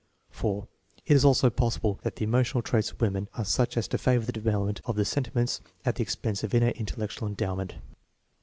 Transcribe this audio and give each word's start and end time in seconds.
(4) 0.31 0.67
It 1.05 1.13
is 1.13 1.23
also 1.23 1.51
possible 1.51 1.99
that 2.01 2.15
the 2.15 2.23
emotional 2.23 2.63
traits 2.63 2.89
of 2.89 2.99
women 3.01 3.29
are 3.35 3.45
such 3.45 3.77
as 3.77 3.87
to 3.89 3.99
favor 3.99 4.25
the 4.25 4.31
development 4.31 4.81
of 4.85 4.95
the 4.95 5.05
sentiments 5.05 5.61
at 5.85 5.97
the 5.97 6.01
expense 6.01 6.43
of 6.43 6.55
innate 6.55 6.77
intellectual 6.77 7.27
endowment. 7.27 7.75